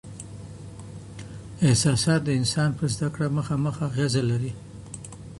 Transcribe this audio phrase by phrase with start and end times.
[1.67, 4.51] احساسات د انسان پر زده کړه مخامخ اغیزه لري.